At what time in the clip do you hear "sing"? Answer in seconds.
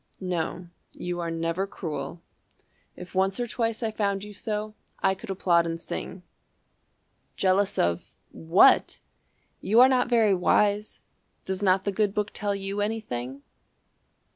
5.79-6.23